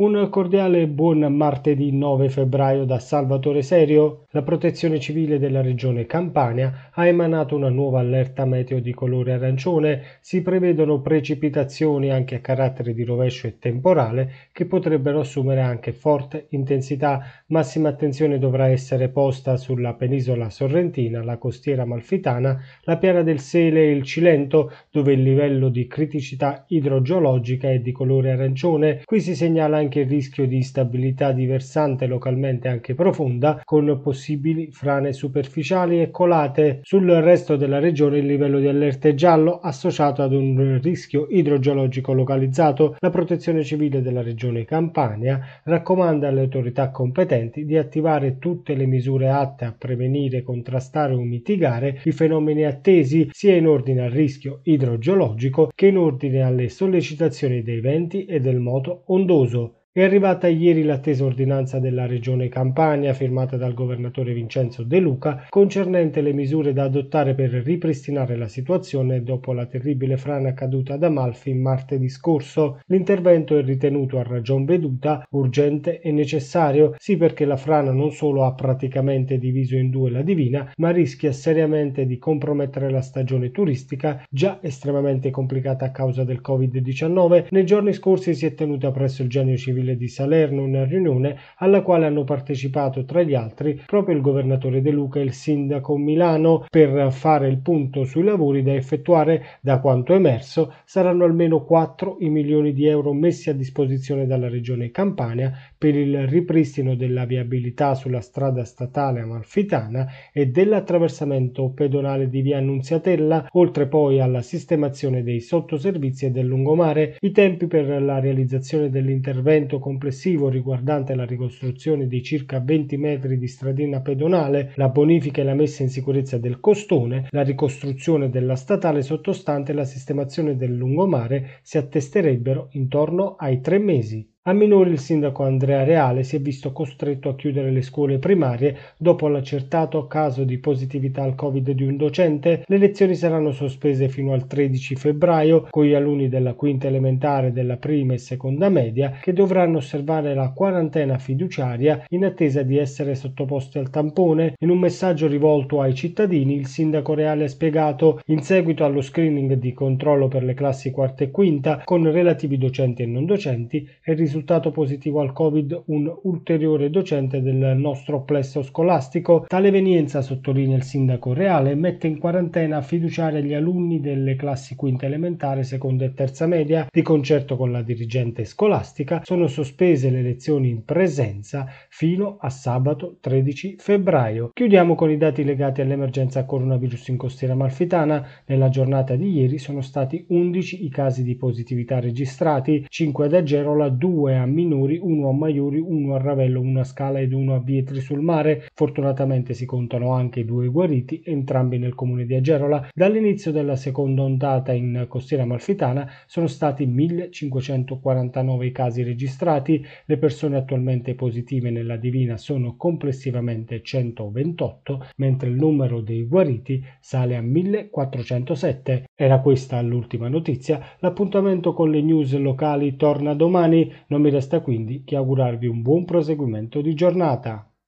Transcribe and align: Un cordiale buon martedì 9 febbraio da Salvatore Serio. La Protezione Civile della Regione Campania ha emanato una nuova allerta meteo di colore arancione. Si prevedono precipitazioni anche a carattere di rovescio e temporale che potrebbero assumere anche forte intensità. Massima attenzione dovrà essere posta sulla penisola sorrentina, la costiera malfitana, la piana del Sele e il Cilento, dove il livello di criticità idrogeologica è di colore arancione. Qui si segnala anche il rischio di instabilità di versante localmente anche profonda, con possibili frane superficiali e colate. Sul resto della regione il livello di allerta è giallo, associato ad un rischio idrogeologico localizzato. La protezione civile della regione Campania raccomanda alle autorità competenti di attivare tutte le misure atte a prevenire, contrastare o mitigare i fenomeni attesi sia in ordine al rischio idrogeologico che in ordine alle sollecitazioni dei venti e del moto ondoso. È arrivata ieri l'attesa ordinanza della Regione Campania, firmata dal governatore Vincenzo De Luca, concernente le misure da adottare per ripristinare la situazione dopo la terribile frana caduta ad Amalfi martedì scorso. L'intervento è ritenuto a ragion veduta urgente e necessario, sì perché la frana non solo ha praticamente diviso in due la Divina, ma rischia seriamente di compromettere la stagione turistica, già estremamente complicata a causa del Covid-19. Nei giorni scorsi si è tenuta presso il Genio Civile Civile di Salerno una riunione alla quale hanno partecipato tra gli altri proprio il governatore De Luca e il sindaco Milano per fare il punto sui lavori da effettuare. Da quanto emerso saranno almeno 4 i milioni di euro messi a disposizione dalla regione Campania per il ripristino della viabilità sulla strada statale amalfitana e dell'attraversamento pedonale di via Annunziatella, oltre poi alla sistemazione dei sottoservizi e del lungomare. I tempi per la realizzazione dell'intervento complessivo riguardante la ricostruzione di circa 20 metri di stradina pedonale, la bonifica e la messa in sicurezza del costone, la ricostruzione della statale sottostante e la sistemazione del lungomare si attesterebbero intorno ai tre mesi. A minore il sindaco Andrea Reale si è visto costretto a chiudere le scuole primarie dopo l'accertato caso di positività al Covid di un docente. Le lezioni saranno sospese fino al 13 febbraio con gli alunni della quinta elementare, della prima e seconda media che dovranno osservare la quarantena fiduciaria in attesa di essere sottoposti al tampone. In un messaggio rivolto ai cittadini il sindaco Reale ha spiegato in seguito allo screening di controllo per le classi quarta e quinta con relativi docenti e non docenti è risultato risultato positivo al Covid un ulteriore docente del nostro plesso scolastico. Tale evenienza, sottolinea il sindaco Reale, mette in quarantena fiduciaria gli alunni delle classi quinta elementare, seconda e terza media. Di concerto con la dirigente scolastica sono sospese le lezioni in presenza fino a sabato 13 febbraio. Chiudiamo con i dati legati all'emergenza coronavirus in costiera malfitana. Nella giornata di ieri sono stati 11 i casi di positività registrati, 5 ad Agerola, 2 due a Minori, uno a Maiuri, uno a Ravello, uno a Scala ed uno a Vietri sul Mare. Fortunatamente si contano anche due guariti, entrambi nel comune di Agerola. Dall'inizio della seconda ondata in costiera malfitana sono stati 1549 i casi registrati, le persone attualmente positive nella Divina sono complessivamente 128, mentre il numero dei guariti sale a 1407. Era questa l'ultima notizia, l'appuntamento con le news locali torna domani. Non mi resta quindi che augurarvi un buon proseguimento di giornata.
Un 0.00 0.28
cordiale 0.30 0.86
buon 0.86 1.26
martedì 1.34 1.90
9 1.90 2.28
febbraio 2.28 2.84
da 2.84 3.00
Salvatore 3.00 3.62
Serio. 3.62 4.26
La 4.30 4.42
Protezione 4.42 5.00
Civile 5.00 5.40
della 5.40 5.60
Regione 5.60 6.06
Campania 6.06 6.90
ha 6.92 7.04
emanato 7.04 7.56
una 7.56 7.68
nuova 7.68 7.98
allerta 7.98 8.44
meteo 8.44 8.78
di 8.78 8.94
colore 8.94 9.32
arancione. 9.32 10.02
Si 10.20 10.40
prevedono 10.40 11.00
precipitazioni 11.00 12.12
anche 12.12 12.36
a 12.36 12.40
carattere 12.40 12.94
di 12.94 13.02
rovescio 13.02 13.48
e 13.48 13.58
temporale 13.58 14.30
che 14.52 14.66
potrebbero 14.66 15.18
assumere 15.18 15.62
anche 15.62 15.90
forte 15.90 16.46
intensità. 16.50 17.42
Massima 17.46 17.88
attenzione 17.88 18.38
dovrà 18.38 18.68
essere 18.68 19.08
posta 19.08 19.56
sulla 19.56 19.94
penisola 19.94 20.48
sorrentina, 20.48 21.24
la 21.24 21.38
costiera 21.38 21.84
malfitana, 21.84 22.56
la 22.82 22.98
piana 22.98 23.22
del 23.22 23.40
Sele 23.40 23.80
e 23.80 23.90
il 23.90 24.04
Cilento, 24.04 24.70
dove 24.92 25.14
il 25.14 25.24
livello 25.24 25.70
di 25.70 25.88
criticità 25.88 26.66
idrogeologica 26.68 27.68
è 27.68 27.80
di 27.80 27.90
colore 27.90 28.30
arancione. 28.30 29.02
Qui 29.04 29.20
si 29.20 29.34
segnala 29.34 29.86
anche 29.88 30.00
il 30.00 30.08
rischio 30.08 30.46
di 30.46 30.56
instabilità 30.56 31.32
di 31.32 31.46
versante 31.46 32.06
localmente 32.06 32.68
anche 32.68 32.94
profonda, 32.94 33.62
con 33.64 34.00
possibili 34.02 34.70
frane 34.70 35.14
superficiali 35.14 36.02
e 36.02 36.10
colate. 36.10 36.80
Sul 36.82 37.10
resto 37.10 37.56
della 37.56 37.78
regione 37.78 38.18
il 38.18 38.26
livello 38.26 38.60
di 38.60 38.68
allerta 38.68 39.08
è 39.08 39.14
giallo, 39.14 39.58
associato 39.58 40.22
ad 40.22 40.32
un 40.32 40.78
rischio 40.82 41.26
idrogeologico 41.30 42.12
localizzato. 42.12 42.96
La 42.98 43.08
protezione 43.08 43.64
civile 43.64 44.02
della 44.02 44.20
regione 44.20 44.64
Campania 44.64 45.40
raccomanda 45.64 46.28
alle 46.28 46.42
autorità 46.42 46.90
competenti 46.90 47.64
di 47.64 47.78
attivare 47.78 48.36
tutte 48.38 48.74
le 48.74 48.84
misure 48.84 49.30
atte 49.30 49.64
a 49.64 49.74
prevenire, 49.76 50.42
contrastare 50.42 51.14
o 51.14 51.22
mitigare 51.22 52.00
i 52.04 52.12
fenomeni 52.12 52.64
attesi 52.64 53.28
sia 53.30 53.56
in 53.56 53.66
ordine 53.66 54.02
al 54.02 54.10
rischio 54.10 54.60
idrogeologico 54.64 55.70
che 55.74 55.86
in 55.86 55.96
ordine 55.96 56.42
alle 56.42 56.68
sollecitazioni 56.68 57.62
dei 57.62 57.80
venti 57.80 58.26
e 58.26 58.38
del 58.40 58.60
moto 58.60 59.04
ondoso. 59.06 59.77
È 59.98 60.04
arrivata 60.04 60.46
ieri 60.46 60.84
l'attesa 60.84 61.24
ordinanza 61.24 61.80
della 61.80 62.06
Regione 62.06 62.48
Campania, 62.48 63.14
firmata 63.14 63.56
dal 63.56 63.74
governatore 63.74 64.32
Vincenzo 64.32 64.84
De 64.84 65.00
Luca, 65.00 65.46
concernente 65.48 66.20
le 66.20 66.32
misure 66.32 66.72
da 66.72 66.84
adottare 66.84 67.34
per 67.34 67.50
ripristinare 67.50 68.36
la 68.36 68.46
situazione 68.46 69.24
dopo 69.24 69.52
la 69.52 69.66
terribile 69.66 70.16
frana 70.16 70.54
caduta 70.54 70.94
ad 70.94 71.02
Amalfi 71.02 71.52
martedì 71.52 72.08
scorso. 72.08 72.78
L'intervento 72.86 73.58
è 73.58 73.62
ritenuto 73.64 74.20
a 74.20 74.22
ragion 74.22 74.64
veduta 74.64 75.26
urgente 75.30 76.00
e 76.00 76.12
necessario, 76.12 76.94
sì 76.96 77.16
perché 77.16 77.44
la 77.44 77.56
frana 77.56 77.90
non 77.90 78.12
solo 78.12 78.44
ha 78.44 78.54
praticamente 78.54 79.36
diviso 79.36 79.74
in 79.74 79.90
due 79.90 80.10
la 80.10 80.22
Divina, 80.22 80.70
ma 80.76 80.90
rischia 80.90 81.32
seriamente 81.32 82.06
di 82.06 82.18
compromettere 82.18 82.88
la 82.88 83.02
stagione 83.02 83.50
turistica, 83.50 84.22
già 84.30 84.60
estremamente 84.62 85.30
complicata 85.30 85.86
a 85.86 85.90
causa 85.90 86.22
del 86.22 86.40
Covid-19. 86.40 87.46
Nei 87.50 87.66
giorni 87.66 87.92
scorsi 87.92 88.32
si 88.36 88.46
è 88.46 88.54
tenuta 88.54 88.92
presso 88.92 89.22
il 89.22 89.28
Genio 89.28 89.56
Civile 89.56 89.86
Civile 89.88 89.96
di 89.96 90.08
Salerno 90.08 90.62
una 90.62 90.84
riunione 90.84 91.36
alla 91.56 91.82
quale 91.82 92.04
hanno 92.04 92.24
partecipato 92.24 93.04
tra 93.04 93.22
gli 93.22 93.34
altri 93.34 93.80
proprio 93.86 94.14
il 94.14 94.20
governatore 94.20 94.82
De 94.82 94.90
Luca 94.90 95.20
e 95.20 95.22
il 95.22 95.32
sindaco 95.32 95.96
Milano 95.96 96.66
per 96.68 97.10
fare 97.12 97.48
il 97.48 97.58
punto 97.58 98.04
sui 98.04 98.24
lavori 98.24 98.62
da 98.62 98.74
effettuare. 98.74 99.44
Da 99.60 99.80
quanto 99.80 100.14
emerso 100.14 100.74
saranno 100.84 101.24
almeno 101.24 101.64
4 101.64 102.18
i 102.20 102.28
milioni 102.28 102.72
di 102.72 102.86
euro 102.86 103.12
messi 103.12 103.48
a 103.48 103.54
disposizione 103.54 104.26
dalla 104.26 104.48
regione 104.48 104.90
Campania 104.90 105.52
per 105.76 105.94
il 105.94 106.26
ripristino 106.26 106.94
della 106.94 107.24
viabilità 107.24 107.94
sulla 107.94 108.20
strada 108.20 108.64
statale 108.64 109.20
amalfitana 109.20 110.06
e 110.32 110.46
dell'attraversamento 110.46 111.70
pedonale 111.70 112.28
di 112.28 112.42
via 112.42 112.58
Annunziatella, 112.58 113.48
oltre 113.52 113.86
poi 113.86 114.20
alla 114.20 114.42
sistemazione 114.42 115.22
dei 115.22 115.40
sottoservizi 115.40 116.26
e 116.26 116.30
del 116.30 116.46
lungomare. 116.46 117.16
I 117.20 117.30
tempi 117.30 117.66
per 117.66 118.02
la 118.02 118.18
realizzazione 118.18 118.90
dell'intervento 118.90 119.77
complessivo 119.78 120.48
riguardante 120.48 121.14
la 121.14 121.24
ricostruzione 121.24 122.06
di 122.06 122.22
circa 122.22 122.60
20 122.60 122.96
metri 122.96 123.38
di 123.38 123.46
stradina 123.46 124.00
pedonale, 124.00 124.72
la 124.76 124.88
bonifica 124.88 125.40
e 125.40 125.44
la 125.44 125.54
messa 125.54 125.82
in 125.82 125.90
sicurezza 125.90 126.38
del 126.38 126.60
costone, 126.60 127.26
la 127.30 127.42
ricostruzione 127.42 128.30
della 128.30 128.56
statale 128.56 129.02
sottostante 129.02 129.72
e 129.72 129.74
la 129.74 129.84
sistemazione 129.84 130.56
del 130.56 130.74
lungomare 130.74 131.60
si 131.62 131.78
attesterebbero 131.78 132.68
intorno 132.72 133.36
ai 133.36 133.60
tre 133.60 133.78
mesi. 133.78 134.36
A 134.48 134.54
minore 134.54 134.88
il 134.88 134.98
sindaco 134.98 135.42
Andrea 135.44 135.84
Reale 135.84 136.22
si 136.22 136.36
è 136.36 136.40
visto 136.40 136.72
costretto 136.72 137.28
a 137.28 137.34
chiudere 137.34 137.70
le 137.70 137.82
scuole 137.82 138.16
primarie 138.16 138.74
dopo 138.96 139.28
l'accertato 139.28 140.06
caso 140.06 140.44
di 140.44 140.56
positività 140.56 141.22
al 141.22 141.34
Covid 141.34 141.72
di 141.72 141.82
un 141.82 141.98
docente. 141.98 142.62
Le 142.66 142.78
lezioni 142.78 143.14
saranno 143.14 143.52
sospese 143.52 144.08
fino 144.08 144.32
al 144.32 144.46
13 144.46 144.94
febbraio 144.94 145.66
con 145.68 145.84
gli 145.84 145.92
alunni 145.92 146.30
della 146.30 146.54
quinta 146.54 146.86
elementare, 146.86 147.52
della 147.52 147.76
prima 147.76 148.14
e 148.14 148.16
seconda 148.18 148.70
media 148.70 149.18
che 149.20 149.34
dovranno 149.34 149.76
osservare 149.76 150.32
la 150.32 150.48
quarantena 150.48 151.18
fiduciaria 151.18 152.06
in 152.08 152.24
attesa 152.24 152.62
di 152.62 152.78
essere 152.78 153.16
sottoposti 153.16 153.76
al 153.76 153.90
tampone. 153.90 154.54
In 154.60 154.70
un 154.70 154.78
messaggio 154.78 155.26
rivolto 155.26 155.82
ai 155.82 155.94
cittadini 155.94 156.54
il 156.54 156.68
sindaco 156.68 157.12
Reale 157.12 157.44
ha 157.44 157.48
spiegato 157.48 158.22
in 158.28 158.40
seguito 158.40 158.86
allo 158.86 159.02
screening 159.02 159.52
di 159.56 159.74
controllo 159.74 160.26
per 160.28 160.42
le 160.42 160.54
classi 160.54 160.90
quarta 160.90 161.22
e 161.24 161.30
quinta 161.30 161.82
con 161.84 162.10
relativi 162.10 162.56
docenti 162.56 163.02
e 163.02 163.06
non 163.06 163.26
docenti 163.26 163.86
è 164.00 164.14
risultato 164.14 164.36
risultato 164.38 164.70
positivo 164.70 165.20
al 165.20 165.32
Covid 165.32 165.82
un 165.86 166.12
ulteriore 166.22 166.90
docente 166.90 167.42
del 167.42 167.76
nostro 167.76 168.22
plesso 168.22 168.62
scolastico. 168.62 169.44
Tale 169.48 169.68
evenienza, 169.68 170.22
sottolinea 170.22 170.76
il 170.76 170.84
sindaco 170.84 171.32
Reale, 171.32 171.74
mette 171.74 172.06
in 172.06 172.18
quarantena 172.18 172.80
fiduciaria 172.80 173.40
gli 173.40 173.52
alunni 173.52 174.00
delle 174.00 174.36
classi 174.36 174.76
quinta 174.76 175.06
elementare, 175.06 175.64
seconda 175.64 176.04
e 176.04 176.14
terza 176.14 176.46
media. 176.46 176.86
Di 176.88 177.02
concerto 177.02 177.56
con 177.56 177.72
la 177.72 177.82
dirigente 177.82 178.44
scolastica 178.44 179.22
sono 179.24 179.48
sospese 179.48 180.10
le 180.10 180.22
lezioni 180.22 180.68
in 180.68 180.84
presenza 180.84 181.66
fino 181.88 182.36
a 182.40 182.48
sabato 182.48 183.16
13 183.20 183.74
febbraio. 183.78 184.50
Chiudiamo 184.52 184.94
con 184.94 185.10
i 185.10 185.16
dati 185.16 185.42
legati 185.42 185.80
all'emergenza 185.80 186.44
coronavirus 186.44 187.08
in 187.08 187.16
costiera 187.16 187.56
malfitana. 187.56 188.24
Nella 188.46 188.68
giornata 188.68 189.16
di 189.16 189.32
ieri 189.32 189.58
sono 189.58 189.80
stati 189.80 190.24
11 190.28 190.84
i 190.84 190.90
casi 190.90 191.24
di 191.24 191.34
positività 191.34 191.98
registrati, 191.98 192.86
5 192.88 193.26
ad 193.26 193.34
Agerola, 193.34 193.88
2 193.88 194.27
due 194.28 194.36
a 194.36 194.44
Minori, 194.44 194.98
uno 195.00 195.30
a 195.30 195.32
Maiuri, 195.32 195.78
uno 195.78 196.14
a 196.14 196.18
Ravello, 196.18 196.60
uno 196.60 196.80
a 196.80 196.84
Scala 196.84 197.20
ed 197.20 197.32
uno 197.32 197.54
a 197.54 197.60
Vietri 197.60 198.00
sul 198.00 198.20
Mare. 198.20 198.66
Fortunatamente 198.74 199.54
si 199.54 199.64
contano 199.64 200.12
anche 200.12 200.44
due 200.44 200.68
guariti, 200.68 201.22
entrambi 201.24 201.78
nel 201.78 201.94
comune 201.94 202.26
di 202.26 202.34
Agerola. 202.34 202.88
Dall'inizio 202.92 203.52
della 203.52 203.76
seconda 203.76 204.22
ondata 204.22 204.72
in 204.72 205.06
costiera 205.08 205.46
malfitana 205.46 206.10
sono 206.26 206.46
stati 206.46 206.84
1549 206.84 208.66
i 208.66 208.72
casi 208.72 209.02
registrati, 209.02 209.84
le 210.04 210.18
persone 210.18 210.56
attualmente 210.56 211.14
positive 211.14 211.70
nella 211.70 211.96
Divina 211.96 212.36
sono 212.36 212.76
complessivamente 212.76 213.80
128, 213.82 215.06
mentre 215.16 215.48
il 215.48 215.54
numero 215.54 216.00
dei 216.00 216.26
guariti 216.26 216.84
sale 217.00 217.34
a 217.36 217.40
1407. 217.40 219.04
Era 219.14 219.40
questa 219.40 219.80
l'ultima 219.80 220.28
notizia, 220.28 220.80
l'appuntamento 220.98 221.72
con 221.72 221.90
le 221.90 222.02
news 222.02 222.36
locali 222.36 222.96
torna 222.96 223.34
domani. 223.34 223.90
Non 224.08 224.20
mi 224.20 224.28
resta 224.28 224.60
quindi 224.60 225.02
che 225.02 225.16
augurarvi 225.16 225.66
un 225.66 225.80
buon 225.80 226.04
proseguimento 226.04 226.82
di 226.82 226.92
giornata. 226.92 227.67